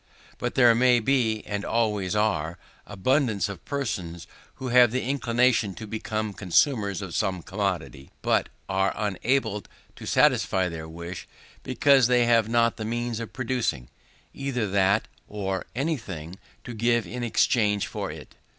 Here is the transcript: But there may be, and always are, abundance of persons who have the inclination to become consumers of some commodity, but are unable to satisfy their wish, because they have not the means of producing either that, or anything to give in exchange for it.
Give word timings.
But 0.39 0.55
there 0.55 0.73
may 0.73 0.99
be, 0.99 1.43
and 1.45 1.63
always 1.63 2.15
are, 2.15 2.57
abundance 2.87 3.47
of 3.47 3.63
persons 3.65 4.25
who 4.55 4.69
have 4.69 4.89
the 4.89 5.03
inclination 5.03 5.75
to 5.75 5.85
become 5.85 6.33
consumers 6.33 7.03
of 7.03 7.13
some 7.13 7.43
commodity, 7.43 8.09
but 8.23 8.49
are 8.67 8.95
unable 8.95 9.63
to 9.97 10.05
satisfy 10.07 10.69
their 10.69 10.89
wish, 10.89 11.27
because 11.61 12.07
they 12.07 12.25
have 12.25 12.49
not 12.49 12.77
the 12.77 12.83
means 12.85 13.19
of 13.19 13.31
producing 13.31 13.89
either 14.33 14.65
that, 14.69 15.07
or 15.27 15.67
anything 15.75 16.39
to 16.63 16.73
give 16.73 17.05
in 17.05 17.23
exchange 17.23 17.85
for 17.85 18.09
it. 18.09 18.33